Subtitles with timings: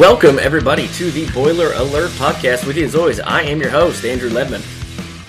[0.00, 2.66] Welcome, everybody, to the Boiler Alert podcast.
[2.66, 4.64] With you, as always, I am your host, Andrew Ledman.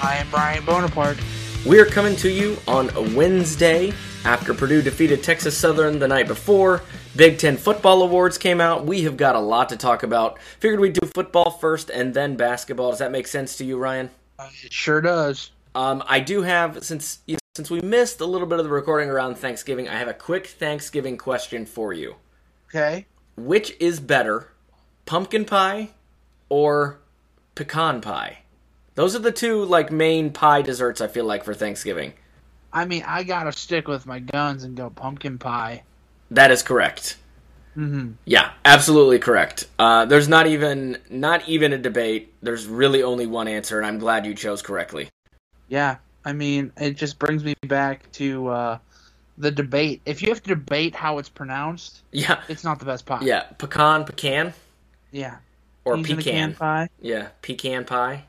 [0.02, 1.18] I am Ryan Bonaparte.
[1.66, 3.92] We are coming to you on a Wednesday
[4.24, 6.84] after Purdue defeated Texas Southern the night before.
[7.18, 8.86] Big Ten football awards came out.
[8.86, 10.40] We have got a lot to talk about.
[10.62, 12.92] Figured we'd do football first and then basketball.
[12.92, 14.10] Does that make sense to you, Ryan?
[14.40, 15.52] Uh, it sure does.
[15.76, 17.20] Um, I do have since
[17.58, 19.90] since we missed a little bit of the recording around Thanksgiving.
[19.90, 22.16] I have a quick Thanksgiving question for you.
[22.70, 23.06] Okay.
[23.36, 24.48] Which is better,
[25.06, 25.90] pumpkin pie
[26.50, 27.00] or
[27.56, 28.40] pecan pie?
[28.96, 32.14] Those are the two like main pie desserts I feel like for Thanksgiving.
[32.74, 35.84] I mean, I gotta stick with my guns and go pumpkin pie.
[36.30, 37.18] That is correct.
[37.78, 38.12] Mm-hmm.
[38.26, 39.66] Yeah, absolutely correct.
[39.80, 42.34] Uh, there's not even not even a debate.
[42.42, 45.08] There's really only one answer, and I'm glad you chose correctly.
[45.70, 48.78] Yeah, I mean, it just brings me back to uh,
[49.38, 50.02] the debate.
[50.06, 53.22] If you have to debate how it's pronounced, Yeah, it's not the best pie.
[53.22, 54.54] yeah, pecan, pecan,
[55.12, 55.38] Yeah.
[55.86, 56.24] or pecan.
[56.24, 56.90] can pie.
[57.00, 58.26] Yeah, pecan pie.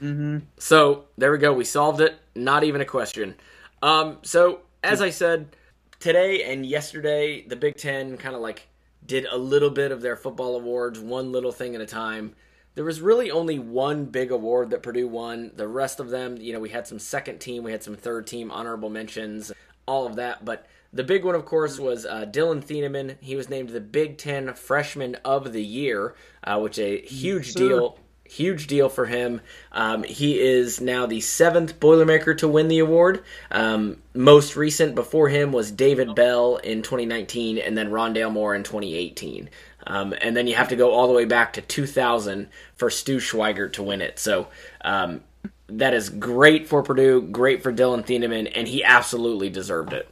[0.00, 0.38] Mm-hmm.
[0.58, 1.52] So there we go.
[1.52, 2.18] We solved it.
[2.34, 3.34] Not even a question.
[3.82, 5.56] Um, so as I said,
[6.00, 8.68] today and yesterday, the Big Ten kind of like
[9.06, 12.34] did a little bit of their football awards, one little thing at a time.
[12.74, 15.52] There was really only one big award that Purdue won.
[15.54, 18.26] The rest of them, you know, we had some second team, we had some third
[18.26, 19.52] team honorable mentions,
[19.86, 20.44] all of that.
[20.44, 23.16] But the big one, of course, was uh, Dillon Thieneman.
[23.20, 27.52] He was named the Big Ten Freshman of the Year, uh, which is a huge
[27.52, 27.68] sir.
[27.68, 27.98] deal
[28.32, 29.42] huge deal for him.
[29.72, 33.24] Um, he is now the seventh Boilermaker to win the award.
[33.50, 38.62] Um, most recent before him was David Bell in 2019, and then Rondale Moore in
[38.62, 39.50] 2018.
[39.86, 43.18] Um, and then you have to go all the way back to 2000 for Stu
[43.18, 44.18] Schweigert to win it.
[44.18, 44.48] So
[44.82, 45.22] um,
[45.68, 50.11] that is great for Purdue, great for Dillon Thieneman, and he absolutely deserved it.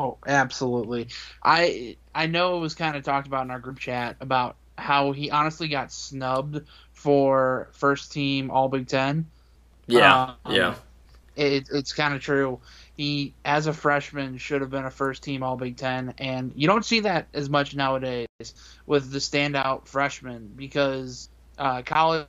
[0.00, 1.08] Oh, absolutely.
[1.44, 5.12] I I know it was kind of talked about in our group chat about how
[5.12, 9.32] he honestly got snubbed for first team All Big Ten.
[9.88, 10.76] Yeah, Um, yeah,
[11.36, 12.60] It, it's kind of true.
[12.96, 16.66] He, as a freshman, should have been a first team All Big Ten, and you
[16.68, 18.26] don't see that as much nowadays
[18.86, 21.28] with the standout freshman because
[21.58, 22.28] uh, college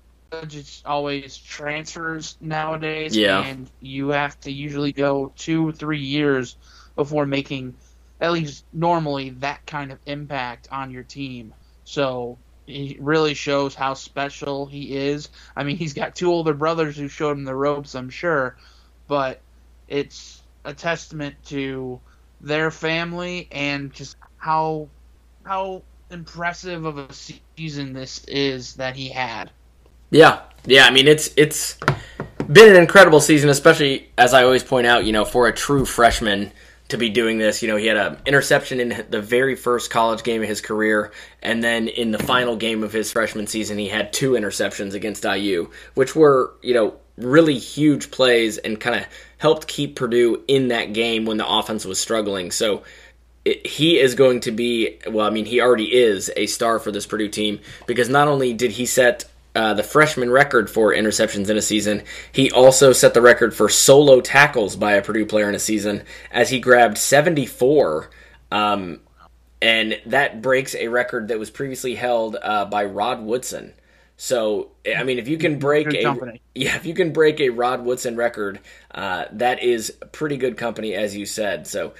[0.53, 3.39] is always transfers nowadays, Yeah.
[3.39, 6.57] and you have to usually go two, three years
[6.96, 7.75] before making
[8.19, 11.53] at least normally that kind of impact on your team.
[11.84, 12.38] So
[12.68, 15.29] he really shows how special he is.
[15.56, 18.57] I mean, he's got two older brothers who showed him the ropes, I'm sure,
[19.07, 19.41] but
[19.88, 22.00] it's a testament to
[22.40, 24.88] their family and just how
[25.44, 25.81] how
[26.12, 29.50] impressive of a season this is that he had.
[30.12, 30.85] Yeah, yeah.
[30.85, 31.78] I mean, it's it's
[32.52, 35.06] been an incredible season, especially as I always point out.
[35.06, 36.52] You know, for a true freshman
[36.91, 40.24] to be doing this, you know, he had an interception in the very first college
[40.24, 43.90] game of his career, and then in the final game of his freshman season, he
[43.90, 49.06] had two interceptions against IU, which were you know really huge plays and kind of
[49.38, 52.52] helped keep Purdue in that game when the offense was struggling.
[52.52, 52.84] So
[53.46, 55.25] it, he is going to be well.
[55.25, 58.72] I mean, he already is a star for this Purdue team because not only did
[58.72, 59.25] he set
[59.56, 63.67] uh, the freshman record for interceptions in a season, he also set the record for
[63.69, 68.09] solo tackles by a Purdue player in a season as he grabbed 74.
[68.51, 69.01] Um,
[69.61, 73.73] and that breaks a record that was previously held uh, by Rod Woodson.
[74.17, 76.41] So, I mean, if you can break Good a company.
[76.53, 78.59] yeah, if you can break a Rod Woodson record,
[78.91, 81.67] uh, that is pretty good company, as you said.
[81.67, 81.94] So,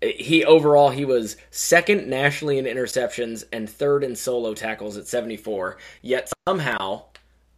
[0.00, 5.78] he overall he was second nationally in interceptions and third in solo tackles at 74
[6.02, 7.02] yet somehow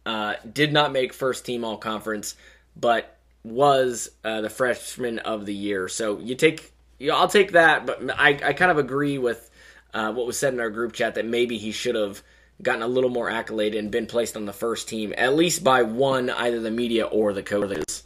[0.05, 2.35] uh, did not make first team all conference
[2.75, 5.87] but was uh, the freshman of the year.
[5.87, 9.49] So you take you, i'll take that but i, I kind of agree with
[9.93, 12.21] uh, what was said in our group chat that maybe he should have
[12.61, 15.81] gotten a little more accolade and been placed on the first team at least by
[15.81, 18.03] one either the media or the coaches.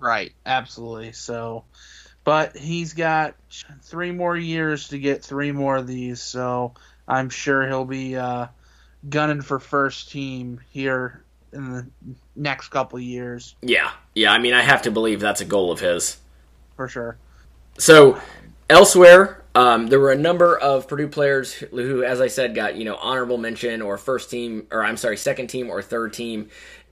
[0.00, 1.12] Right, absolutely.
[1.12, 1.64] So,
[2.24, 3.34] but he's got
[3.82, 6.74] three more years to get three more of these, so
[7.08, 8.46] I'm sure he'll be uh,
[9.08, 11.22] gunning for first team here
[11.52, 11.86] in the
[12.34, 15.80] next couple years yeah yeah i mean i have to believe that's a goal of
[15.80, 16.16] his
[16.76, 17.16] for sure.
[17.78, 18.20] So
[18.68, 22.76] elsewhere, um, there were a number of Purdue players who, who, as I said, got
[22.76, 26.48] you know honorable mention or first team, or I'm sorry, second team or third team.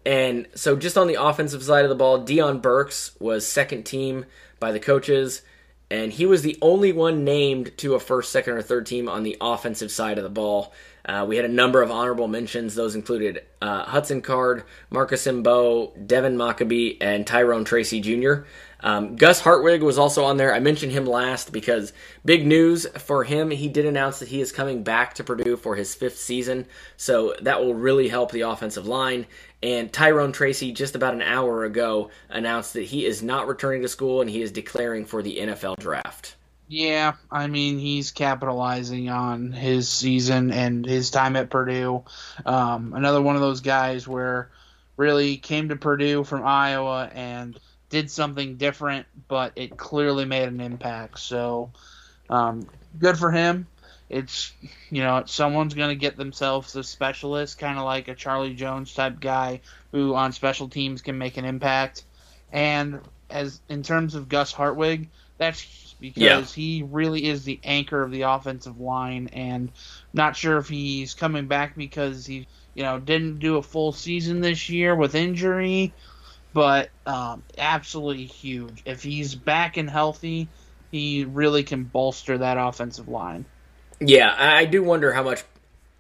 [0.07, 4.27] And so, just on the offensive side of the ball, Deion Burks was second team
[4.61, 5.43] by the coaches.
[5.93, 9.25] and he was the only one named to a first, second, or third team on
[9.25, 10.73] the offensive side of the ball.
[11.05, 12.75] Uh, we had a number of honorable mentions.
[12.75, 18.45] Those included uh, Hudson Card, Marcus Mbow, Devin Mockobee, and Tyrone Tracy Jr.
[18.83, 20.55] Um, Gus Hartwig was also on there.
[20.55, 21.93] I mentioned him last because
[22.25, 23.51] big news for him.
[23.51, 26.67] He did announce that he is coming back to Purdue for his fifth season,
[26.97, 29.27] so that will really help the offensive line.
[29.63, 33.89] And Tyrone Tracy, just about an hour ago, announced that he is not returning to
[33.89, 36.37] school and he is declaring for the NFL draft.
[36.67, 42.05] Yeah, I mean he's capitalizing on his season and his time at Purdue.
[42.47, 44.51] Um, another one of those guys where
[44.97, 47.59] really came to Purdue from Iowa and
[47.89, 51.19] did something different, but it clearly made an impact.
[51.19, 51.73] So
[52.29, 52.69] um,
[52.99, 53.67] good for him.
[54.11, 54.53] It's
[54.91, 58.93] you know someone's going to get themselves a specialist, kind of like a Charlie Jones
[58.93, 59.61] type guy
[59.93, 62.05] who on special teams can make an impact.
[62.53, 65.09] And as in terms of Gus Hartwig,
[65.39, 66.43] that's because yeah.
[66.43, 69.31] he really is the anchor of the offensive line.
[69.33, 69.71] And
[70.13, 74.41] not sure if he's coming back because he you know didn't do a full season
[74.41, 75.95] this year with injury
[76.53, 78.83] but um, absolutely huge.
[78.85, 80.49] If he's back and healthy,
[80.91, 83.45] he really can bolster that offensive line.
[84.01, 85.43] Yeah, I do wonder how much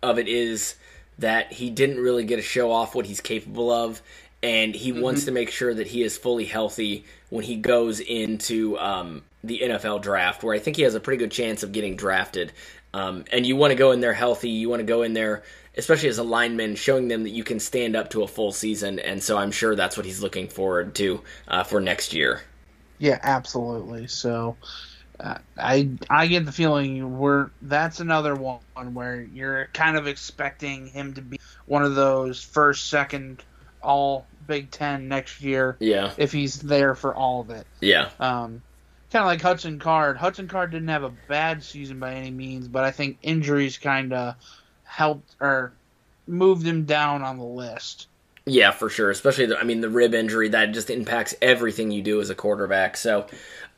[0.02, 0.76] of it is
[1.18, 4.00] that he didn't really get to show off what he's capable of,
[4.42, 5.02] and he mm-hmm.
[5.02, 9.60] wants to make sure that he is fully healthy when he goes into um, the
[9.62, 12.52] NFL draft, where I think he has a pretty good chance of getting drafted.
[12.92, 14.48] Um, and you want to go in there healthy.
[14.48, 15.42] You want to go in there
[15.76, 18.98] especially as a lineman, showing them that you can stand up to a full season.
[18.98, 22.42] And so I'm sure that's what he's looking forward to uh, for next year.
[22.98, 24.06] Yeah, absolutely.
[24.06, 24.56] So
[25.56, 28.60] I I get the feeling we're that's another one
[28.94, 33.42] where you're kind of expecting him to be one of those first, second,
[33.82, 35.76] all Big Ten next year.
[35.80, 36.12] Yeah.
[36.16, 37.66] If he's there for all of it.
[37.80, 38.10] Yeah.
[38.18, 38.62] Um,
[39.12, 40.16] kind of like Hudson Card.
[40.16, 44.12] Hudson Card didn't have a bad season by any means, but I think injuries kind
[44.12, 44.36] of
[44.84, 45.72] helped or
[46.26, 48.08] moved him down on the list.
[48.46, 49.10] Yeah, for sure.
[49.10, 52.34] Especially, the, I mean, the rib injury that just impacts everything you do as a
[52.34, 52.96] quarterback.
[52.96, 53.26] So,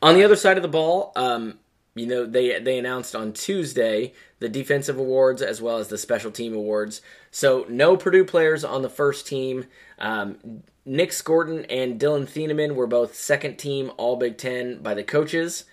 [0.01, 1.59] on the other side of the ball, um,
[1.95, 6.31] you know, they they announced on Tuesday the defensive awards as well as the special
[6.31, 7.03] team awards.
[7.31, 9.67] So, no Purdue players on the first team.
[9.99, 15.05] Um, Nick Scourton and Dillon Thieneman were both second team All Big Ten by the
[15.05, 15.65] coaches.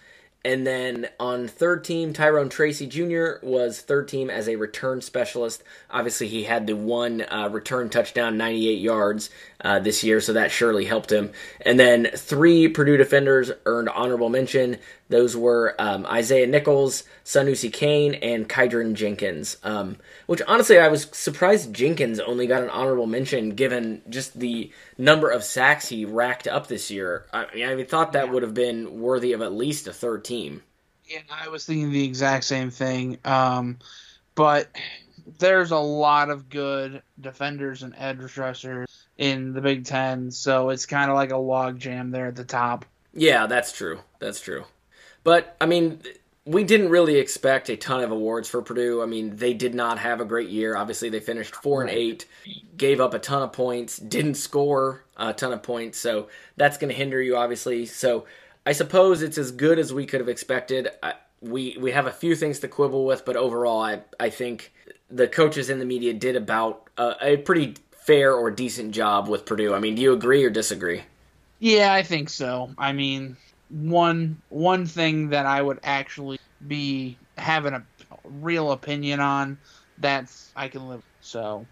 [0.45, 3.45] And then on third team, Tyrone Tracy Jr.
[3.45, 5.63] was third team as a return specialist.
[5.91, 9.29] Obviously, he had the one uh, return touchdown, 98 yards
[9.61, 11.31] uh, this year, so that surely helped him.
[11.59, 14.77] And then three Purdue defenders earned honorable mention.
[15.09, 19.57] Those were um, Isaiah Nichols, Sanoussi Kane, and Kydran Jenkins.
[19.63, 19.97] Um,
[20.27, 25.29] which honestly, I was surprised Jenkins only got an honorable mention given just the number
[25.29, 27.25] of sacks he racked up this year.
[27.33, 28.31] I, mean, I thought that yeah.
[28.31, 30.61] would have been worthy of at least a third team.
[31.05, 33.17] Yeah, I was thinking the exact same thing.
[33.25, 33.79] Um,
[34.35, 34.69] but
[35.39, 40.85] there's a lot of good defenders and edge rushers in the Big Ten, so it's
[40.85, 42.85] kind of like a log jam there at the top.
[43.13, 43.99] Yeah, that's true.
[44.19, 44.65] That's true.
[45.23, 46.01] But I mean,
[46.45, 49.03] we didn't really expect a ton of awards for Purdue.
[49.03, 50.75] I mean, they did not have a great year.
[50.75, 52.25] Obviously, they finished four and eight,
[52.75, 56.27] gave up a ton of points, didn't score a ton of points, so
[56.57, 57.85] that's going to hinder you, obviously.
[57.85, 58.25] So
[58.65, 60.89] I suppose it's as good as we could have expected.
[61.03, 64.73] I, we we have a few things to quibble with, but overall, I I think
[65.09, 69.45] the coaches and the media did about uh, a pretty fair or decent job with
[69.45, 69.73] Purdue.
[69.73, 71.03] I mean, do you agree or disagree?
[71.59, 72.71] Yeah, I think so.
[72.77, 73.37] I mean,
[73.69, 77.83] one one thing that I would actually be having a
[78.23, 79.57] real opinion on
[79.97, 81.03] that's I can live.
[81.21, 81.65] So,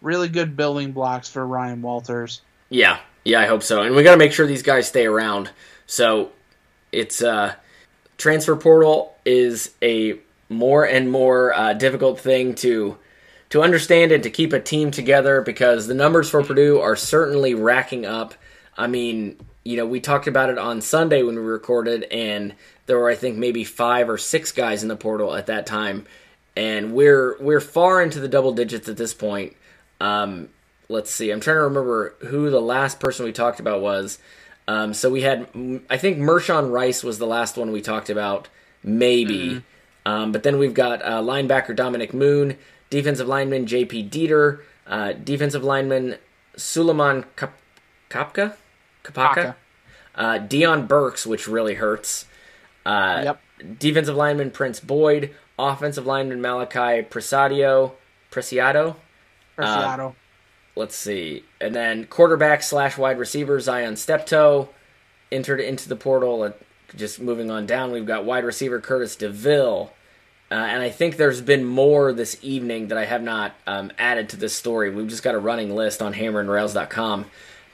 [0.00, 2.42] really good building blocks for Ryan Walters.
[2.68, 3.82] Yeah, yeah, I hope so.
[3.82, 5.50] And we got to make sure these guys stay around.
[5.86, 6.32] So,
[6.92, 7.54] it's uh
[8.18, 12.98] transfer portal is a more and more uh, difficult thing to
[13.48, 17.54] to understand and to keep a team together because the numbers for Purdue are certainly
[17.54, 18.34] racking up.
[18.76, 19.38] I mean,
[19.70, 22.54] you know, we talked about it on Sunday when we recorded, and
[22.86, 26.06] there were I think maybe five or six guys in the portal at that time,
[26.56, 29.56] and we're we're far into the double digits at this point.
[30.00, 30.48] Um,
[30.88, 34.18] let's see, I'm trying to remember who the last person we talked about was.
[34.66, 35.48] Um, so we had,
[35.88, 38.48] I think Mershon Rice was the last one we talked about,
[38.82, 39.48] maybe.
[39.48, 39.58] Mm-hmm.
[40.06, 42.56] Um, but then we've got uh, linebacker Dominic Moon,
[42.88, 44.08] defensive lineman J.P.
[44.08, 46.16] Dieter, uh, defensive lineman
[46.56, 47.58] Suleiman Kap-
[48.10, 48.54] Kapka,
[49.04, 49.54] Kapaka,
[50.14, 52.26] uh, Deion Burks, which really hurts.
[52.84, 53.40] Uh, yep.
[53.78, 57.94] Defensive lineman Prince Boyd, offensive lineman Malachi Presidio,
[58.30, 58.96] Preciado.
[59.56, 60.08] Preciado.
[60.08, 60.12] Uh,
[60.76, 64.68] let's see, and then quarterback slash wide receiver Zion Steptoe
[65.30, 66.52] entered into the portal.
[66.96, 69.92] just moving on down, we've got wide receiver Curtis DeVille.
[70.50, 74.28] Uh, and I think there's been more this evening that I have not um, added
[74.30, 74.90] to this story.
[74.90, 77.26] We've just got a running list on hammerandrails.com.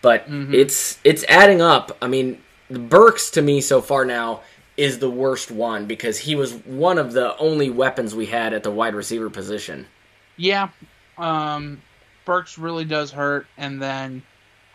[0.06, 0.54] But mm-hmm.
[0.54, 1.98] it's it's adding up.
[2.00, 4.42] I mean, Burks to me so far now
[4.76, 8.62] is the worst one because he was one of the only weapons we had at
[8.62, 9.84] the wide receiver position.
[10.36, 10.68] Yeah,
[11.18, 11.82] um,
[12.24, 14.22] Burks really does hurt, and then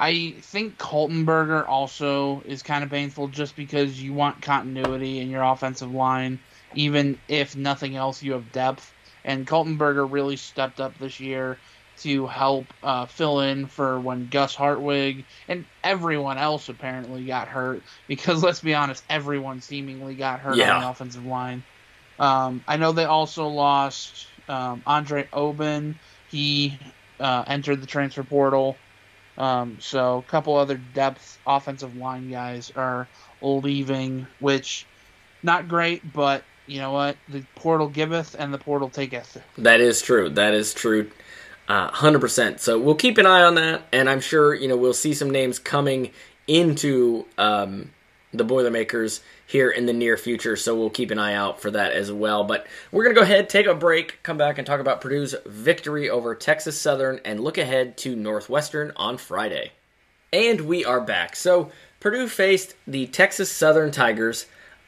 [0.01, 5.43] I think Kaltenberger also is kind of painful just because you want continuity in your
[5.43, 6.39] offensive line,
[6.75, 8.93] even if nothing else, you have depth.
[9.23, 11.57] And Kaltenberger really stepped up this year
[12.03, 17.83] to help uh, fill in for when Gus Hartwig and everyone else apparently got hurt.
[18.07, 20.75] Because let's be honest, everyone seemingly got hurt yeah.
[20.75, 21.63] on the offensive line.
[22.19, 25.97] Um, I know they also lost um, Andre Oben.
[26.29, 26.77] He
[27.19, 28.77] uh, entered the transfer portal.
[29.37, 33.07] Um, so a couple other depth offensive line guys are
[33.41, 34.85] leaving, which
[35.41, 37.17] not great, but you know what?
[37.27, 39.41] The portal giveth and the portal taketh.
[39.57, 40.29] That is true.
[40.29, 41.09] That is true.
[41.71, 42.59] Uh, hundred percent.
[42.59, 45.29] So we'll keep an eye on that, and I'm sure you know we'll see some
[45.29, 46.11] names coming
[46.45, 47.91] into um,
[48.33, 50.57] the Boilermakers here in the near future.
[50.57, 52.43] So we'll keep an eye out for that as well.
[52.43, 56.09] But we're gonna go ahead, take a break, come back and talk about Purdue's victory
[56.09, 59.71] over Texas Southern, and look ahead to Northwestern on Friday.
[60.33, 61.37] And we are back.
[61.37, 64.45] So Purdue faced the Texas Southern Tigers.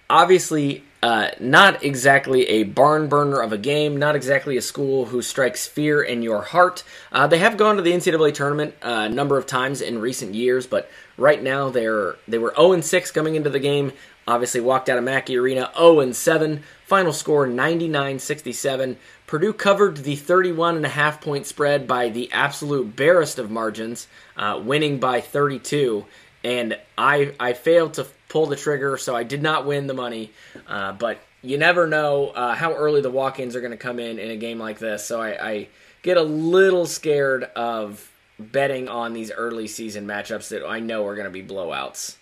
[0.10, 5.22] Obviously, uh, not exactly a barn burner of a game, not exactly a school who
[5.22, 6.82] strikes fear in your heart.
[7.12, 10.34] Uh, they have gone to the NCAA tournament uh, a number of times in recent
[10.34, 13.92] years, but right now they're they were 0 6 coming into the game.
[14.26, 16.64] Obviously, walked out of Mackey Arena 0 7.
[16.86, 18.96] Final score 99 67.
[19.28, 24.08] Purdue covered the 31 and a half point spread by the absolute barest of margins,
[24.38, 26.06] uh, winning by 32
[26.44, 30.32] and I I failed to pull the trigger, so I did not win the money.
[30.68, 34.18] Uh, but you never know uh, how early the walk-ins are going to come in
[34.18, 35.06] in a game like this.
[35.06, 35.68] So I, I,
[36.02, 41.16] get a little scared of betting on these early season matchups that I know are
[41.16, 42.16] going to be blowouts.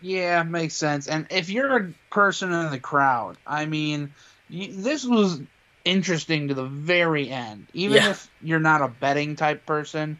[0.00, 1.06] Yeah, makes sense.
[1.06, 4.12] And if you're a person in the crowd, I mean,
[4.50, 5.40] this was
[5.84, 7.66] interesting to the very end.
[7.74, 8.10] Even yeah.
[8.10, 10.18] if you're not a betting type person,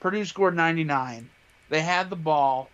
[0.00, 1.30] Purdue scored 99.
[1.70, 2.68] They had the ball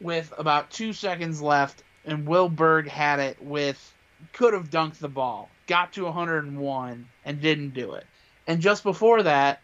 [0.00, 3.94] with about two seconds left, and Will Berg had it with
[4.32, 8.06] could have dunked the ball, got to 101, and didn't do it.
[8.46, 9.60] And just before that,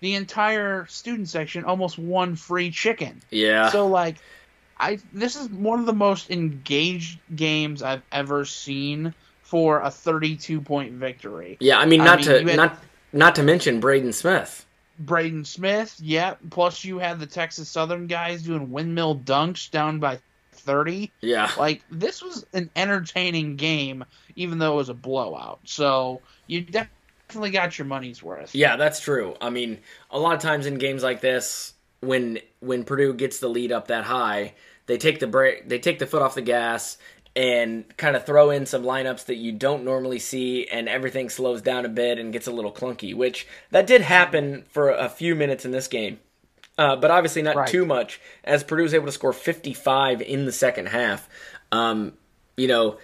[0.00, 3.22] the entire student section almost won free chicken.
[3.30, 3.70] Yeah.
[3.70, 4.16] So like,
[4.78, 10.60] I this is one of the most engaged games I've ever seen for a 32
[10.60, 11.56] point victory.
[11.60, 12.78] Yeah, I mean not I mean, to had, not
[13.12, 14.66] not to mention Braden Smith.
[14.98, 16.34] Braden Smith, yeah.
[16.50, 20.18] Plus, you had the Texas Southern guys doing windmill dunks down by
[20.52, 21.10] 30.
[21.20, 21.50] Yeah.
[21.58, 24.04] Like, this was an entertaining game,
[24.36, 25.60] even though it was a blowout.
[25.64, 28.54] So, you definitely got your money's worth.
[28.54, 29.34] Yeah, that's true.
[29.40, 29.78] I mean,
[30.10, 33.88] a lot of times in games like this, when when Purdue gets the lead up
[33.88, 34.54] that high,
[34.86, 36.98] they take the break, they take the foot off the gas,
[37.34, 41.62] and kind of throw in some lineups that you don't normally see and everything slows
[41.62, 45.34] down a bit and gets a little clunky which that did happen for a few
[45.34, 46.18] minutes in this game
[46.78, 47.68] uh, but obviously not right.
[47.68, 51.28] too much as purdue was able to score 55 in the second half
[51.70, 52.12] um,
[52.56, 52.98] you know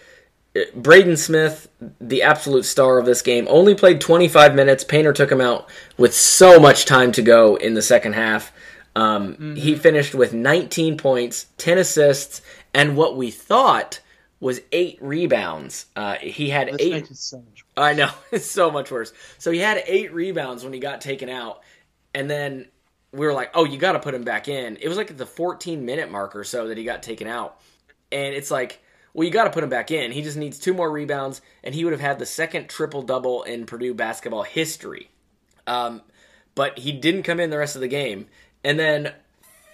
[0.75, 1.69] braden smith
[2.01, 6.15] the absolute star of this game only played 25 minutes painter took him out with
[6.15, 8.53] so much time to go in the second half
[8.97, 9.55] um, mm-hmm.
[9.55, 12.43] he finished with 19 points 10 assists
[12.75, 14.01] and what we thought
[14.41, 15.87] was eight rebounds.
[15.97, 17.17] Uh, he had Let's eight.
[17.17, 17.43] So
[17.77, 19.13] I know it's so much worse.
[19.39, 21.63] So he had eight rebounds when he got taken out,
[22.15, 22.67] and then
[23.13, 25.19] we were like, "Oh, you got to put him back in." It was like at
[25.19, 27.61] the 14 minute mark or so that he got taken out,
[28.13, 28.81] and it's like,
[29.15, 30.13] well, you got to put him back in.
[30.13, 33.43] He just needs two more rebounds, and he would have had the second triple double
[33.43, 35.11] in Purdue basketball history.
[35.67, 36.03] Um,
[36.55, 38.27] but he didn't come in the rest of the game,
[38.63, 39.13] and then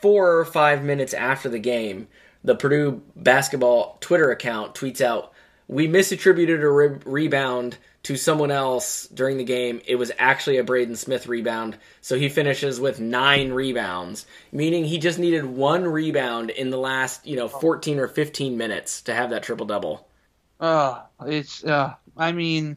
[0.01, 2.09] four or five minutes after the game
[2.45, 5.33] the Purdue basketball Twitter account tweets out,
[5.67, 9.81] "We misattributed a re- rebound to someone else during the game.
[9.87, 14.99] It was actually a Braden Smith rebound, so he finishes with nine rebounds, meaning he
[14.99, 19.31] just needed one rebound in the last, you know, 14 or 15 minutes to have
[19.31, 20.07] that triple double."
[20.61, 22.77] Uh, it's uh, I mean,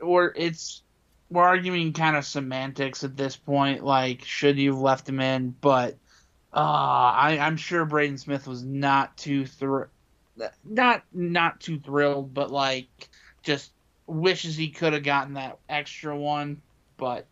[0.00, 0.82] or it's
[1.30, 3.84] we're arguing kind of semantics at this point.
[3.84, 5.54] Like, should you have left him in?
[5.60, 5.96] But
[6.56, 9.84] uh, I, I'm sure Braden Smith was not too thr-
[10.64, 12.88] not not too thrilled, but like
[13.42, 13.70] just
[14.06, 16.62] wishes he could have gotten that extra one.
[16.96, 17.26] But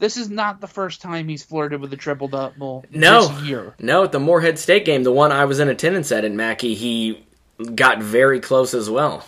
[0.00, 3.74] this is not the first time he's flirted with a triple double no, this year.
[3.78, 6.74] No, at the Morehead State game, the one I was in attendance at in Mackey,
[6.74, 7.24] he
[7.76, 9.24] got very close as well.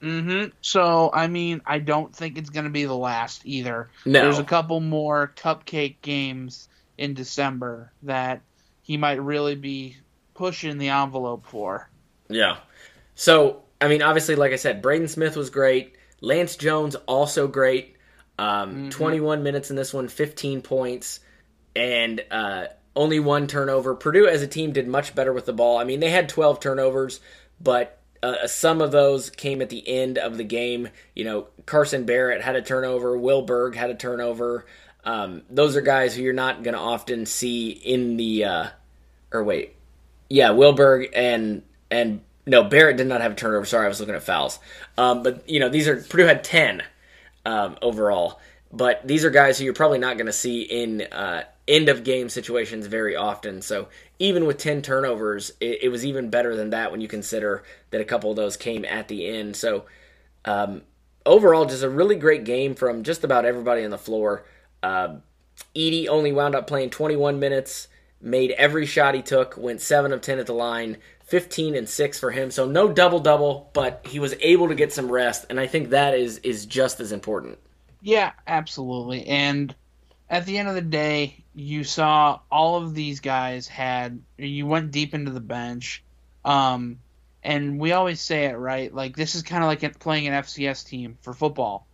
[0.00, 0.50] Mm-hmm.
[0.60, 3.88] So, I mean, I don't think it's going to be the last either.
[4.04, 4.20] No.
[4.20, 8.42] There's a couple more cupcake games in December that
[8.84, 9.96] he might really be
[10.34, 11.90] pushing the envelope for.
[12.28, 12.58] Yeah.
[13.14, 15.96] So, I mean, obviously, like I said, Braden Smith was great.
[16.20, 17.96] Lance Jones also great.
[18.38, 18.88] Um, Mm-hmm.
[18.90, 21.20] 21 minutes in this one, 15 points,
[21.74, 23.94] and uh, only one turnover.
[23.94, 25.78] Purdue as a team did much better with the ball.
[25.78, 27.20] I mean, they had 12 turnovers,
[27.60, 30.88] but uh, some of those came at the end of the game.
[31.14, 34.66] You know, Carson Barrett had a turnover, Will Berg had a turnover.
[35.04, 38.44] Um, those are guys who you're not going to often see in the.
[38.44, 38.66] Uh,
[39.32, 39.76] or wait,
[40.28, 43.64] yeah, Will Berg and and no Barrett did not have a turnover.
[43.64, 44.58] Sorry, I was looking at fouls.
[44.96, 46.82] Um, but you know these are Purdue had ten
[47.44, 48.40] um, overall,
[48.72, 52.04] but these are guys who you're probably not going to see in uh, end of
[52.04, 53.62] game situations very often.
[53.62, 57.64] So even with ten turnovers, it, it was even better than that when you consider
[57.90, 59.56] that a couple of those came at the end.
[59.56, 59.84] So
[60.44, 60.82] um,
[61.26, 64.44] overall, just a really great game from just about everybody on the floor.
[64.84, 65.16] Uh,
[65.74, 67.88] Edey only wound up playing 21 minutes,
[68.20, 72.20] made every shot he took, went 7 of 10 at the line, 15 and 6
[72.20, 72.50] for him.
[72.50, 75.88] So no double double, but he was able to get some rest, and I think
[75.88, 77.58] that is is just as important.
[78.02, 79.26] Yeah, absolutely.
[79.26, 79.74] And
[80.28, 84.90] at the end of the day, you saw all of these guys had you went
[84.90, 86.04] deep into the bench.
[86.44, 86.98] Um
[87.42, 88.94] and we always say it, right?
[88.94, 91.86] Like this is kind of like playing an FCS team for football.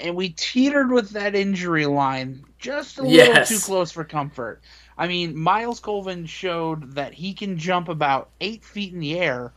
[0.00, 4.60] And we teetered with that injury line just a little too close for comfort.
[4.96, 9.52] I mean, Myles Colvin showed that he can jump about eight feet in the air,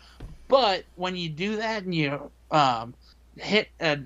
[0.48, 2.94] but when you do that and you um,
[3.38, 4.00] hit a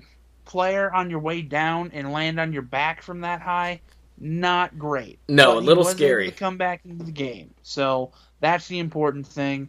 [0.46, 3.80] player on your way down and land on your back from that high,
[4.18, 5.18] not great.
[5.28, 6.30] No, But a little scary.
[6.30, 9.68] To come back into the game, so that's the important thing.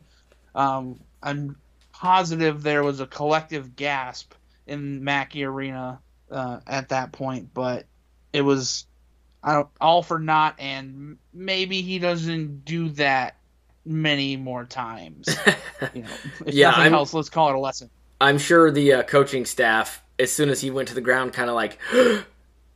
[0.56, 1.58] Um, I'm
[1.92, 4.34] positive there was a collective gasp
[4.68, 6.00] in Mackey Arena
[6.32, 7.86] uh, at that point, but
[8.34, 8.86] it was
[9.44, 13.36] I don't, all for naught, and maybe he doesn't do that
[13.86, 15.28] many more times.
[15.94, 16.10] You know,
[16.46, 17.90] if Yeah, nothing I'm- else, let's call it a lesson.
[18.20, 21.50] I'm sure the uh, coaching staff, as soon as he went to the ground, kind
[21.52, 21.78] of like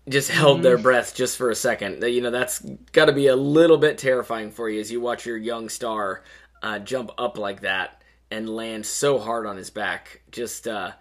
[0.10, 2.04] just held their breath just for a second.
[2.04, 2.60] You know, that's
[2.92, 6.24] got to be a little bit terrifying for you as you watch your young star
[6.62, 10.22] uh, jump up like that and land so hard on his back.
[10.32, 10.92] Just uh,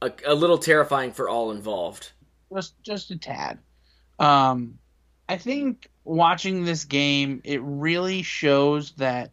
[0.00, 2.12] a, a little terrifying for all involved.
[2.52, 3.58] just just a tad.
[4.18, 4.78] Um,
[5.28, 9.32] I think watching this game, it really shows that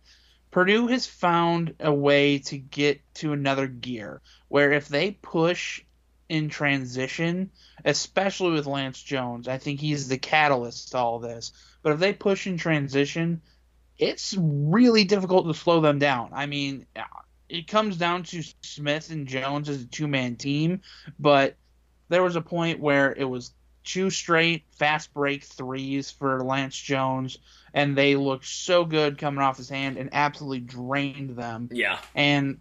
[0.51, 5.81] Purdue has found a way to get to another gear where if they push
[6.29, 7.51] in transition,
[7.83, 11.51] especially with Lance Jones, I think he's the catalyst to all this.
[11.81, 13.41] But if they push in transition,
[13.97, 16.31] it's really difficult to slow them down.
[16.33, 16.85] I mean,
[17.49, 20.81] it comes down to Smith and Jones as a two man team,
[21.19, 21.55] but
[22.09, 23.51] there was a point where it was
[23.83, 27.37] two straight fast break threes for Lance Jones,
[27.73, 31.69] and they looked so good coming off his hand and absolutely drained them.
[31.71, 31.99] Yeah.
[32.15, 32.59] And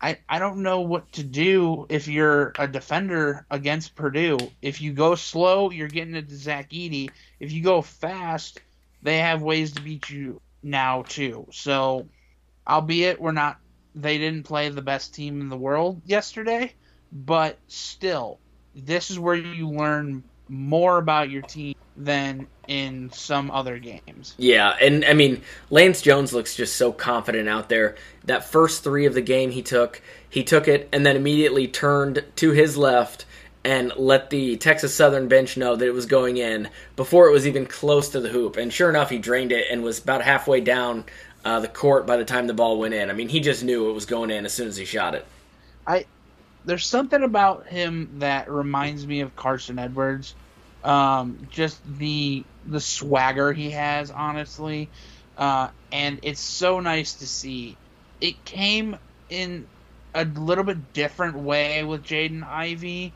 [0.00, 4.38] I, I don't know what to do if you're a defender against Purdue.
[4.62, 7.10] If you go slow, you're getting it to Zach Edey.
[7.40, 8.60] If you go fast,
[9.02, 11.48] they have ways to beat you now too.
[11.50, 12.06] So,
[12.66, 13.58] albeit we're not,
[13.94, 16.72] they didn't play the best team in the world yesterday,
[17.12, 18.38] but still,
[18.74, 24.34] this is where you learn more about your team than in some other games.
[24.38, 27.96] Yeah, and I mean, Lance Jones looks just so confident out there.
[28.24, 32.24] That first three of the game he took, he took it and then immediately turned
[32.36, 33.24] to his left
[33.64, 37.46] and let the Texas Southern bench know that it was going in before it was
[37.46, 38.56] even close to the hoop.
[38.56, 41.04] And sure enough, he drained it and was about halfway down
[41.44, 43.10] uh, the court by the time the ball went in.
[43.10, 45.26] I mean, he just knew it was going in as soon as he shot it.
[45.86, 46.06] I
[46.64, 50.34] there's something about him that reminds me of Carson Edwards.
[50.84, 54.88] Um, just the the swagger he has, honestly,
[55.36, 57.76] uh, and it's so nice to see.
[58.20, 58.96] It came
[59.30, 59.66] in
[60.14, 63.12] a little bit different way with Jaden Ivey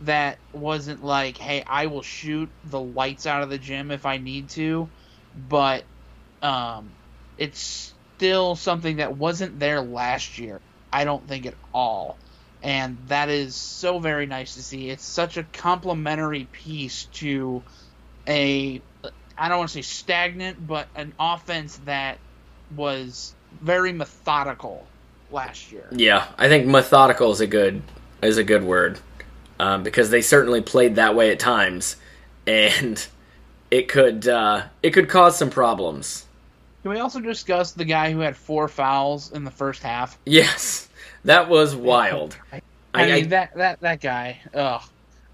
[0.00, 4.18] That wasn't like, hey, I will shoot the lights out of the gym if I
[4.18, 4.88] need to,
[5.48, 5.84] but
[6.42, 6.90] um,
[7.38, 10.60] it's still something that wasn't there last year.
[10.92, 12.16] I don't think at all
[12.62, 14.90] and that is so very nice to see.
[14.90, 17.62] It's such a complementary piece to
[18.26, 18.82] a
[19.38, 22.18] I don't want to say stagnant, but an offense that
[22.74, 24.86] was very methodical
[25.30, 25.86] last year.
[25.92, 27.82] Yeah, I think methodical is a good
[28.22, 28.98] is a good word
[29.60, 31.96] um, because they certainly played that way at times,
[32.48, 33.06] and
[33.70, 36.25] it could uh, it could cause some problems.
[36.86, 40.16] Can we also discuss the guy who had four fouls in the first half?
[40.24, 40.88] Yes,
[41.24, 42.36] That was wild.
[42.52, 42.62] I,
[42.94, 44.38] I mean that that that guy.
[44.54, 44.80] Ugh.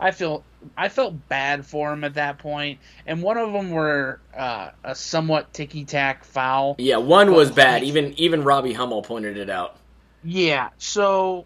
[0.01, 0.45] I feel
[0.79, 2.79] I felt bad for him at that point.
[3.07, 6.75] and one of them were uh, a somewhat ticky tack foul.
[6.79, 7.83] Yeah, one was bad.
[7.83, 9.77] Even even Robbie Hummel pointed it out.
[10.25, 11.45] Yeah, so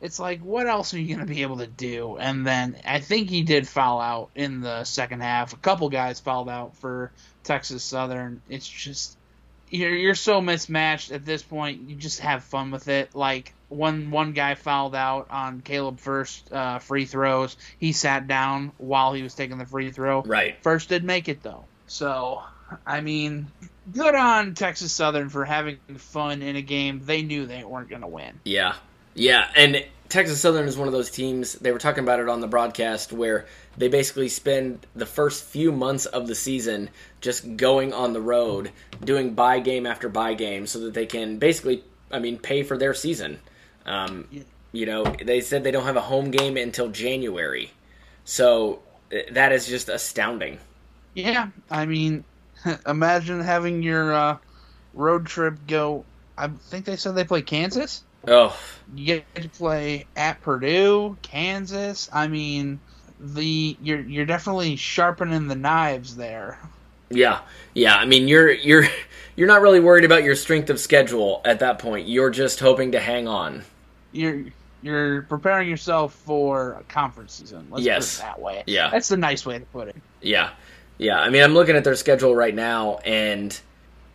[0.00, 2.16] it's like, what else are you going to be able to do?
[2.16, 5.52] And then I think he did foul out in the second half.
[5.52, 7.12] A couple guys fouled out for
[7.44, 8.40] Texas Southern.
[8.48, 9.18] It's just
[9.72, 11.88] you're you're so mismatched at this point.
[11.88, 13.14] You just have fun with it.
[13.14, 17.56] Like one one guy fouled out on Caleb Furst uh, free throws.
[17.78, 20.22] He sat down while he was taking the free throw.
[20.22, 20.62] Right.
[20.62, 21.64] Furst did make it though.
[21.86, 22.42] So
[22.86, 23.48] I mean,
[23.92, 28.02] good on Texas Southern for having fun in a game they knew they weren't going
[28.02, 28.40] to win.
[28.44, 28.74] Yeah.
[29.14, 31.54] Yeah, and Texas Southern is one of those teams.
[31.54, 33.46] They were talking about it on the broadcast where
[33.78, 36.90] they basically spend the first few months of the season
[37.22, 38.72] just going on the road,
[39.02, 42.76] doing buy game after buy game, so that they can basically, I mean, pay for
[42.76, 43.40] their season.
[43.86, 44.28] Um,
[44.70, 47.72] you know, they said they don't have a home game until January,
[48.26, 50.58] so eh, that is just astounding.
[51.14, 52.24] Yeah, I mean,
[52.86, 54.36] imagine having your uh,
[54.92, 56.04] road trip go.
[56.36, 58.04] I think they said they play Kansas.
[58.28, 58.56] Oh,
[58.94, 62.08] You get to play at Purdue, Kansas.
[62.12, 62.80] I mean,
[63.18, 66.58] the you're you're definitely sharpening the knives there.
[67.10, 67.40] Yeah,
[67.74, 67.96] yeah.
[67.96, 68.86] I mean, you're you're
[69.36, 72.08] you're not really worried about your strength of schedule at that point.
[72.08, 73.64] You're just hoping to hang on.
[74.12, 74.44] You're
[74.82, 77.66] you're preparing yourself for a conference season.
[77.70, 78.16] Let's Yes.
[78.18, 78.62] put it that way.
[78.66, 78.90] Yeah.
[78.90, 79.96] that's the nice way to put it.
[80.20, 80.50] Yeah,
[80.98, 81.20] yeah.
[81.20, 83.52] I mean, I'm looking at their schedule right now, and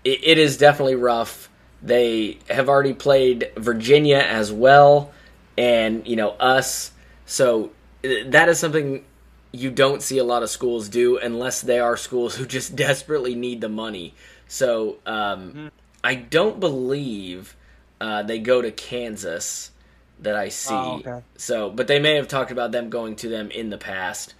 [0.03, 1.46] it, it is definitely rough.
[1.81, 5.11] They have already played Virginia as well,
[5.57, 6.91] and you know us.
[7.25, 7.71] So
[8.03, 9.03] uh, that is something
[9.51, 13.35] you don't see a lot of schools do unless they are schools who just desperately
[13.35, 14.13] need the money.
[14.47, 15.71] So um,
[16.03, 17.55] I don't believe
[17.99, 19.71] uh, they go to Kansas
[20.19, 20.73] that I see.
[20.73, 21.21] Oh, okay.
[21.35, 24.33] So, but they may have talked about them going to them in the past.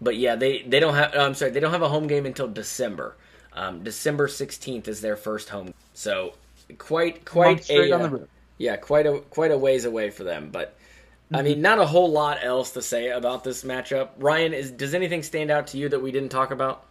[0.00, 1.14] But yeah, they they don't have.
[1.14, 3.16] I'm sorry, they don't have a home game until December.
[3.52, 5.72] Um, December 16th is their first home.
[5.92, 6.34] So
[6.78, 8.26] quite quite a on the uh,
[8.58, 10.50] yeah quite a quite a ways away for them.
[10.50, 10.76] But
[11.34, 11.42] I Mm-hmm.
[11.42, 14.10] mean, not a whole lot else to say about this matchup.
[14.18, 16.86] Ryan, is does anything stand out to you that we didn't talk about?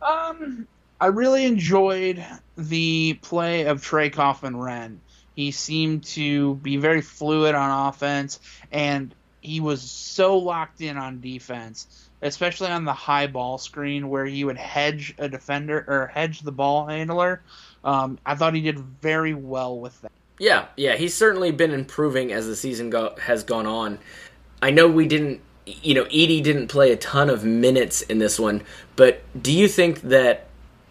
[0.00, 0.68] Um,
[1.00, 2.24] I really enjoyed
[2.56, 5.00] the play of Trey Kaufman-Renn.
[5.34, 11.20] He seemed to be very fluid on offense, and he was so locked in on
[11.20, 11.86] defense,
[12.22, 16.52] especially on the high ball screen where he would hedge a defender or hedge the
[16.52, 17.44] ball handler.
[17.84, 20.12] Um, I thought he did very well with that.
[20.38, 23.98] Yeah, yeah, he's certainly been improving as the season go- has gone on.
[24.60, 28.38] I know we didn't, you know, Edey didn't play a ton of minutes in this
[28.38, 28.62] one,
[28.96, 30.46] but do you think that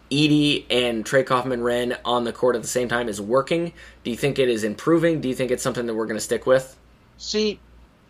[0.09, 3.73] Edey and Trey Kaufman-Renn on the court at the same time is working?
[4.03, 5.21] Do you think it is improving?
[5.21, 6.75] Do you think it's something that we're going to stick with?
[7.17, 7.59] See,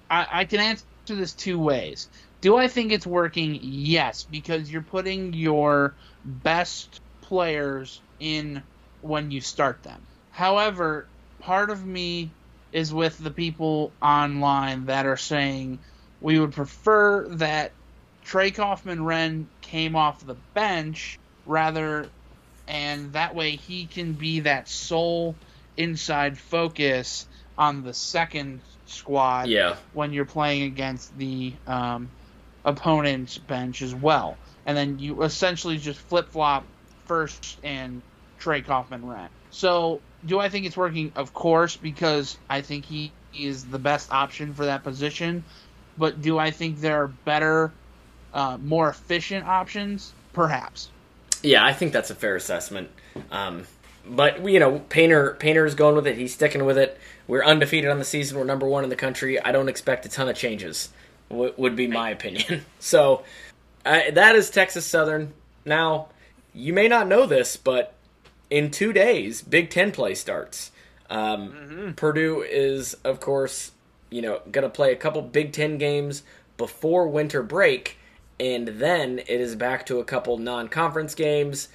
[0.09, 2.09] I, I can answer this two ways.
[2.41, 3.59] Do I think it's working?
[3.61, 8.63] Yes, because you're putting your best players in
[9.01, 10.01] when you start them.
[10.31, 11.07] However,
[11.41, 12.31] part of me
[12.71, 15.79] is with the people online that are saying
[16.19, 17.71] we would prefer that
[18.23, 22.07] Trey Kaufman-Renn came off the bench rather,
[22.67, 25.35] and that way he can be that sole
[25.77, 32.09] inside focus on the second squad Yeah, when you're playing against the um,
[32.65, 34.37] opponent's bench as well.
[34.65, 36.65] And then you essentially just flip flop
[37.05, 38.01] Furst and
[38.39, 39.29] Trey Kaufman-Renn.
[39.51, 41.11] So, do I think it's working?
[41.15, 45.43] Of course, because I think he is the best option for that position.
[45.97, 47.71] But do I think there are better,
[48.33, 50.13] uh, more efficient options?
[50.33, 50.91] Perhaps.
[51.43, 52.89] yeah, I think that's a fair assessment.
[53.31, 53.65] Um,
[54.05, 56.17] but you know, Painter Painter is going with it.
[56.17, 56.99] He's sticking with it.
[57.27, 58.37] We're undefeated on the season.
[58.37, 59.39] We're number one in the country.
[59.39, 60.89] I don't expect a ton of changes.
[61.29, 62.65] W- would be my opinion.
[62.79, 63.23] So
[63.85, 65.33] uh, that is Texas Southern.
[65.63, 66.09] Now
[66.55, 67.93] you may not know this, but
[68.49, 70.71] in two days, Big Ten play starts.
[71.09, 73.71] Um, Purdue is, of course,
[74.09, 76.23] you know, going to play a couple Big Ten games
[76.57, 77.97] before winter break,
[78.39, 81.67] and then it is back to a couple non-conference games,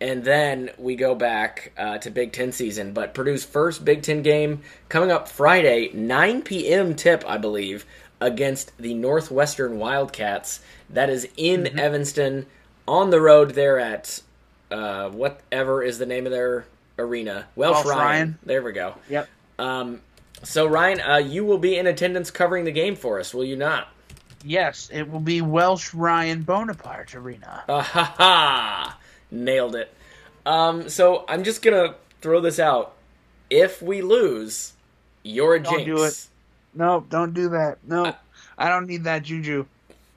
[0.00, 2.92] and then we go back uh, to Big Ten season.
[2.92, 6.94] But Purdue's first Big Ten game coming up Friday, 9 p.m.
[6.94, 7.84] tip, I believe,
[8.20, 10.60] against the Northwestern Wildcats.
[10.88, 12.46] That is in Evanston
[12.86, 14.22] on the road there at
[14.70, 16.66] uh, whatever is the name of their
[16.98, 17.46] arena.
[17.56, 17.98] Welsh, Welsh Ryan.
[18.00, 18.38] Ryan.
[18.44, 18.94] There we go.
[19.08, 19.28] Yep.
[19.58, 20.00] Um,
[20.42, 23.56] so Ryan, uh, you will be in attendance covering the game for us, will you
[23.56, 23.88] not?
[24.44, 27.64] Yes, it will be Welsh Ryan Bonaparte Arena.
[27.68, 28.98] Ah, ha, ha.
[29.30, 29.92] Nailed it.
[30.46, 32.94] Um, so I'm just gonna throw this out.
[33.50, 34.72] If we lose,
[35.24, 35.84] You're a Don't jinx.
[35.86, 36.26] do it.
[36.74, 37.78] No, don't do that.
[37.86, 38.14] No,
[38.56, 39.66] I don't need that juju.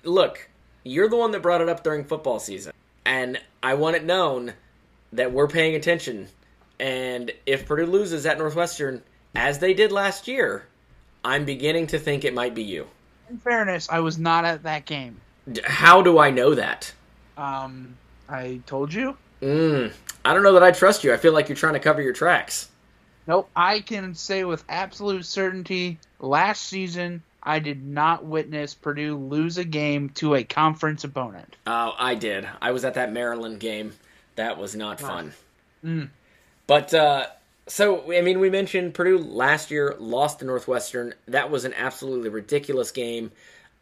[0.03, 0.47] Look,
[0.83, 2.73] you're the one that brought it up during football season,
[3.05, 4.53] and I want it known
[5.13, 6.27] that we're paying attention.
[6.79, 9.03] And if Purdue loses at Northwestern,
[9.35, 10.65] as they did last year,
[11.23, 12.87] I'm beginning to think it might be you.
[13.29, 15.19] In fairness, I was not at that game.
[15.63, 16.91] How do I know that?
[17.37, 17.95] Um,
[18.27, 19.17] I told you.
[19.41, 19.93] Mm,
[20.25, 21.13] I don't know that I trust you.
[21.13, 22.69] I feel like you're trying to cover your tracks.
[23.27, 23.49] Nope.
[23.55, 29.63] I can say with absolute certainty, last season I did not witness Purdue lose a
[29.63, 31.55] game to a conference opponent.
[31.65, 32.47] Oh, I did.
[32.61, 33.93] I was at that Maryland game.
[34.35, 35.33] That was not fun.
[35.83, 36.09] Mm.
[36.67, 37.27] But uh,
[37.67, 41.13] so I mean, we mentioned Purdue last year lost to Northwestern.
[41.27, 43.31] That was an absolutely ridiculous game.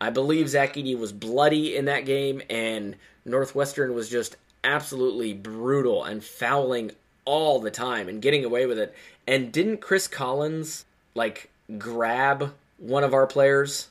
[0.01, 2.95] I believe Zach Edey was bloody in that game, and
[3.25, 6.91] Northwestern was just absolutely brutal and fouling
[7.25, 8.95] all the time and getting away with it.
[9.27, 13.89] And didn't Chris Collins like grab one of our players?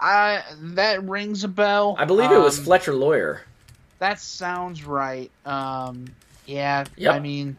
[0.00, 1.94] I that rings a bell.
[1.98, 3.42] I believe it was Um, Fletcher Loyer.
[4.00, 5.30] That sounds right.
[5.46, 6.06] Um,
[6.44, 6.84] yeah.
[6.96, 7.14] Yep.
[7.14, 7.56] I mean,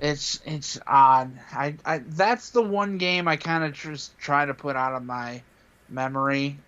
[0.00, 1.38] it's it's odd.
[1.52, 5.04] I, I that's the one game I kind of just try to put out of
[5.04, 5.42] my
[5.88, 6.58] memory,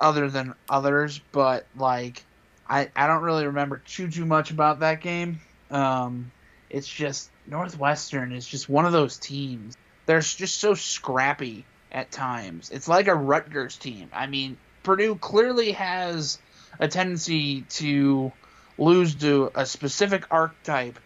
[0.00, 1.20] other than others.
[1.32, 2.24] But like,
[2.68, 5.40] I I don't really remember too too much about that game.
[5.72, 6.30] Um,
[6.70, 9.76] it's just Northwestern is just one of those teams.
[10.06, 12.70] They're just so scrappy at times.
[12.70, 14.08] It's like a Rutgers team.
[14.12, 16.38] I mean, Purdue clearly has
[16.78, 18.32] a tendency to
[18.76, 20.98] lose to a specific archetype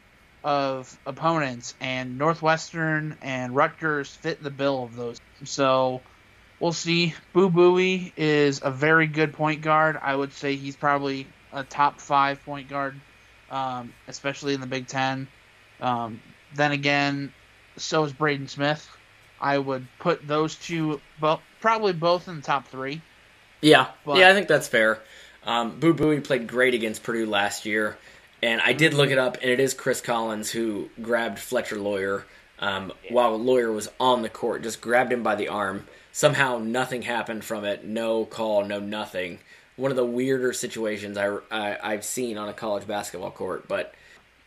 [0.44, 5.20] of opponents, and Northwestern and Rutgers fit the bill of those.
[5.44, 6.00] So
[6.60, 7.14] we'll see.
[7.32, 9.98] Boo Buie is a very good point guard.
[10.00, 13.00] I would say he's probably a top five point guard,
[13.50, 15.28] um, especially in the Big Ten.
[15.80, 16.20] Um,
[16.54, 17.32] then again,
[17.76, 18.88] so is Braden Smith.
[19.42, 23.02] I would put those two, bo- probably both in the top three.
[23.60, 25.00] Yeah, But- yeah, I think that's fair.
[25.44, 27.98] Um, Boo Buie played great against Purdue last year,
[28.42, 32.24] and I did look it up, and it is Chris Collins who grabbed Fletcher Loyer
[32.60, 35.86] um, while Loyer was on the court, just grabbed him by the arm.
[36.12, 39.40] Somehow nothing happened from it, no call, no nothing.
[39.74, 43.92] One of the weirder situations I, I, I've seen on a college basketball court, but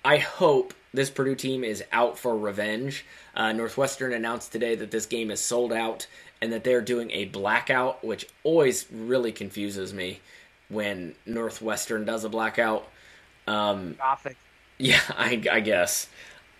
[0.05, 3.05] I hope this Purdue team is out for revenge.
[3.35, 6.07] Uh, Northwestern announced today that this game is sold out
[6.41, 10.19] and that they're doing a blackout, which always really confuses me
[10.69, 12.87] when Northwestern does a blackout.
[13.47, 14.37] Um, Gothic.
[14.77, 16.07] yeah, I, I guess.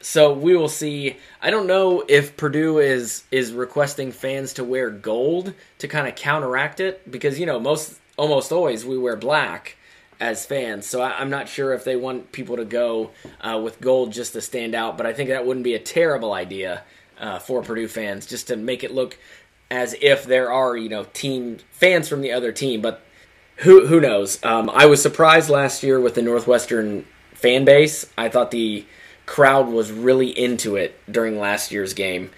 [0.01, 1.17] So we will see.
[1.41, 6.15] I don't know if Purdue is is requesting fans to wear gold to kind of
[6.15, 9.77] counteract it because you know most almost always we wear black
[10.19, 10.85] as fans.
[10.85, 14.33] So I, I'm not sure if they want people to go uh, with gold just
[14.33, 14.97] to stand out.
[14.97, 16.83] But I think that wouldn't be a terrible idea
[17.19, 19.17] uh, for Purdue fans just to make it look
[19.71, 22.81] as if there are you know team fans from the other team.
[22.81, 23.01] But
[23.57, 24.43] who who knows?
[24.43, 28.05] Um, I was surprised last year with the Northwestern fan base.
[28.17, 28.85] I thought the
[29.25, 32.31] crowd was really into it during last year's game,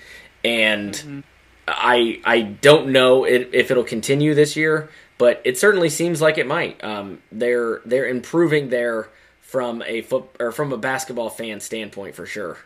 [0.43, 1.23] and
[1.67, 6.47] I I don't know if it'll continue this year, but it certainly seems like it
[6.47, 6.83] might.
[6.83, 9.09] Um, they're they're improving there
[9.41, 12.57] from a foot or from a basketball fan standpoint for sure.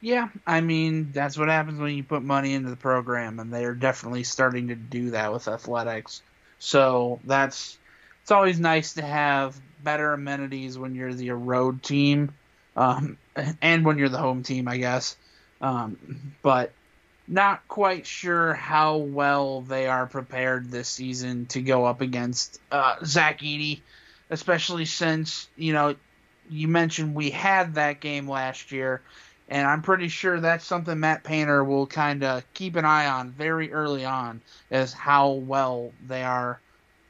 [0.00, 3.64] Yeah, I mean that's what happens when you put money into the program, and they
[3.64, 6.22] are definitely starting to do that with athletics.
[6.58, 7.78] So that's
[8.22, 12.32] it's always nice to have better amenities when you're the road team,
[12.76, 13.16] um,
[13.62, 15.16] and when you're the home team, I guess.
[15.60, 15.96] Um,
[16.42, 16.72] but
[17.26, 22.96] not quite sure how well they are prepared this season to go up against uh,
[23.04, 23.80] Zach Edey,
[24.30, 25.96] especially since you know
[26.50, 29.00] you mentioned we had that game last year
[29.48, 33.30] and I'm pretty sure that's something Matt Painter will kind of keep an eye on
[33.30, 36.60] very early on, is how well they are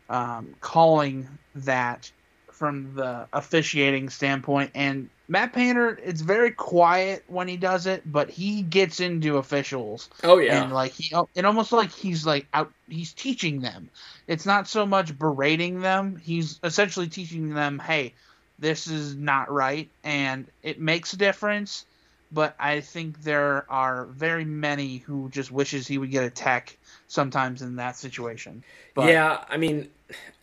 [0.09, 2.11] um, calling that
[2.51, 4.73] from the officiating standpoint.
[4.75, 10.11] And Matt Painter, it's very quiet when he does it, but he gets into officials
[10.23, 13.89] Oh yeah, and like he oh, it almost like he's like out he's teaching them
[14.27, 18.13] it's not so much berating them he's essentially teaching them hey
[18.59, 21.87] this is not right and it makes a difference
[22.31, 26.77] but i think there are very many who just wishes he would get a tech
[27.09, 28.63] sometimes in that situation
[28.95, 29.45] but yeah.
[29.49, 29.91] I mean,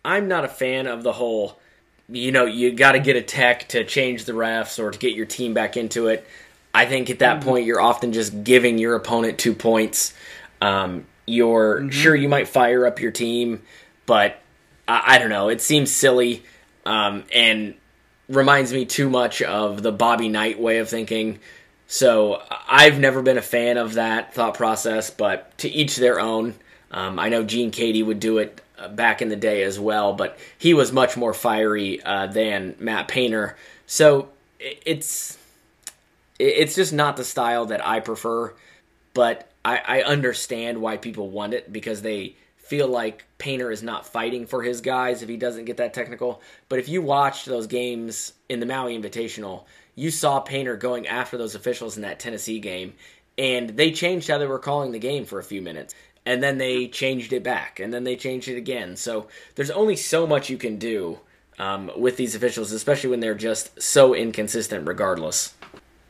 [0.04, 1.60] I'm not a fan of the whole.
[2.12, 5.16] You know, you got to get a tech to change the refs or to get
[5.16, 6.28] your team back into it.
[6.74, 10.14] I think at that point you're often just giving your opponent two points.
[10.62, 13.62] Um, you're sure you might fire up your team,
[14.06, 14.40] but
[14.88, 15.50] I, I don't know.
[15.50, 16.44] It seems silly
[16.86, 17.76] um, and
[18.28, 21.40] reminds me too much of the Bobby Knight way of thinking.
[21.88, 26.56] So I've never been a fan of that thought process, but to each their own.
[26.90, 30.14] Um, I know Gene Keady would do it uh, back in the day as well,
[30.14, 33.56] but he was much more fiery uh, than Matt Painter.
[33.86, 35.38] So it's
[36.40, 38.54] it's just not the style that I prefer.
[39.14, 44.08] But I, I understand why people want it because they feel like Painter is not
[44.08, 46.42] fighting for his guys if he doesn't get that technical.
[46.70, 49.66] But if you watched those games in the Maui Invitational,
[49.96, 52.94] you saw Painter going after those officials in that Tennessee game,
[53.38, 55.94] and they changed how they were calling the game for a few minutes.
[56.26, 58.96] And then they changed it back, and then they changed it again.
[58.96, 61.20] So there's only so much you can do
[61.58, 65.56] um, with these officials, especially when they're just so inconsistent, regardless.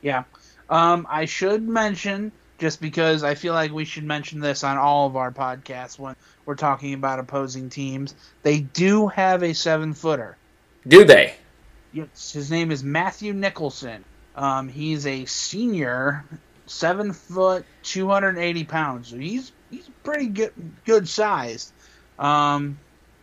[0.02, 0.24] Yeah.
[0.68, 5.06] Um, I should mention just because I feel like we should mention this on all
[5.06, 8.14] of our podcasts when we're talking about opposing teams.
[8.42, 10.36] They do have a seven footer.
[10.86, 11.34] Do they?
[11.92, 14.04] Yes, his name is Matthew Nicholson.
[14.36, 16.24] Um, he's a senior,
[16.66, 19.08] seven foot, two hundred eighty pounds.
[19.08, 20.52] So he's he's pretty good
[20.84, 21.72] good sized.
[22.18, 22.78] Um,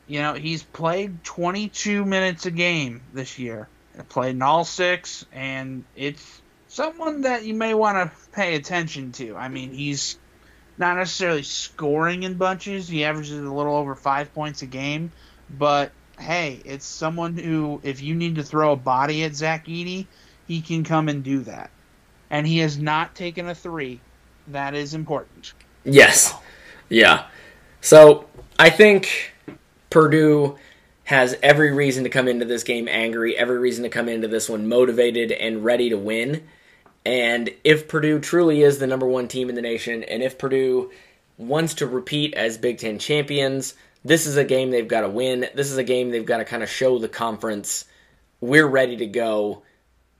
[0.07, 3.69] you know, he's played twenty two minutes a game this year.
[4.09, 9.35] Played in all six, and it's someone that you may want to pay attention to.
[9.35, 10.17] I mean, he's
[10.77, 12.87] not necessarily scoring in bunches.
[12.87, 15.11] He averages a little over five points a game,
[15.49, 20.05] but hey, it's someone who, if you need to throw a body at Zach Edey,
[20.47, 21.69] he can come and do that.
[22.29, 23.99] And he has not taken a three.
[24.47, 25.53] That is important.
[25.83, 26.33] Yes.
[26.89, 27.25] Yeah.
[27.81, 29.33] So I think
[29.89, 30.57] Purdue
[31.05, 34.49] has every reason to come into this game angry, every reason to come into this
[34.49, 36.47] one motivated and ready to win.
[37.05, 40.91] And if Purdue truly is the number one team in the nation, and if Purdue
[41.37, 45.47] wants to repeat as Big Ten champions, this is a game they've got to win.
[45.55, 47.85] This is a game they've got to kind of show the conference
[48.41, 49.63] we're ready to go,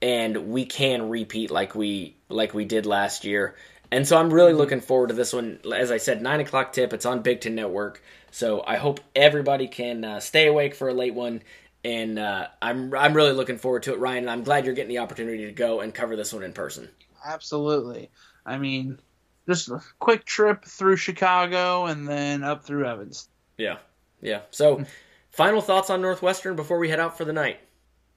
[0.02, 3.56] and we can repeat like we like we did last year.
[3.92, 5.58] And so I'm really looking forward to this one.
[5.74, 6.92] As I said, nine o'clock tip.
[6.92, 8.02] It's on Big Ten Network.
[8.30, 11.42] So I hope everybody can uh, stay awake for a late one
[11.84, 14.28] and uh, I'm I'm really looking forward to it, Ryan.
[14.28, 16.88] I'm glad you're getting the opportunity to go and cover this one in person.
[17.24, 18.10] Absolutely.
[18.44, 18.98] I mean,
[19.46, 23.28] just a quick trip through Chicago and then up through Evans.
[23.56, 23.78] Yeah,
[24.20, 24.42] yeah.
[24.50, 24.84] So,
[25.30, 27.60] final thoughts on Northwestern before we head out for the night.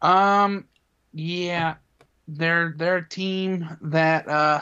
[0.02, 0.66] Um,
[1.14, 1.76] yeah,
[2.28, 4.62] they're they're a team that uh,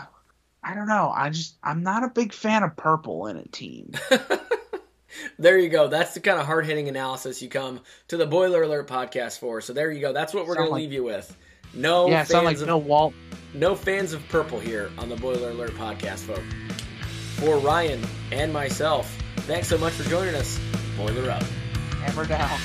[0.64, 1.12] I don't know.
[1.16, 3.94] I just I'm not a big fan of purple in a team.
[5.40, 5.88] there you go.
[5.88, 9.62] That's the kind of hard hitting analysis you come to the Boiler Alert podcast for.
[9.62, 10.14] So there you go.
[10.14, 11.36] That's what we're going to leave you with.
[11.74, 13.14] No, yeah, sound like of, no Walt.
[13.54, 16.44] No fans of purple here on the Boiler Alert podcast, folks.
[17.38, 20.60] For Ryan and myself, thanks so much for joining us.
[20.98, 21.44] Boiler up.
[22.04, 22.60] Hammer down.